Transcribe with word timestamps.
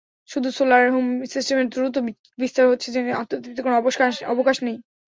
শুধু 0.29 0.49
solar 0.51 0.83
home 0.93 1.05
সিস্টেমের 1.25 1.67
দ্রুত 1.73 1.95
বিস্তার 2.39 2.65
হচ্ছে 2.67 2.87
জেনে 2.93 3.11
আত্মতৃপ্তির 3.13 3.65
কোনো 3.65 3.75
অবকাশ 4.31 4.57
নেই। 4.63 4.77